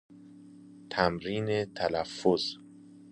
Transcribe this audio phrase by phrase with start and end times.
[0.89, 2.57] تمرین تلفظ